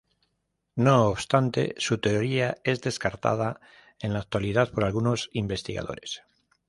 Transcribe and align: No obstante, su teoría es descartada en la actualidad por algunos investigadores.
No 0.75 1.09
obstante, 1.09 1.75
su 1.77 1.99
teoría 1.99 2.57
es 2.63 2.81
descartada 2.81 3.59
en 3.99 4.13
la 4.13 4.19
actualidad 4.21 4.71
por 4.71 4.83
algunos 4.83 5.29
investigadores. 5.31 6.23